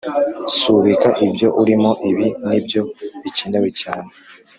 Subika 0.59 1.09
ibyo 1.25 1.47
urimo 1.61 1.91
ibi 2.09 2.27
nibyo 2.47 2.81
bikenewe 3.21 3.69
cyane 3.81 4.09